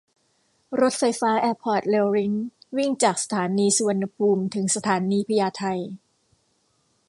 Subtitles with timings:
[0.81, 2.45] รถไฟฟ้าแอร์พอร์ตเรลลิงก์
[2.77, 5.63] วิ่งจากสถานีสุวรรณภูมิถึงสถานีพญาไท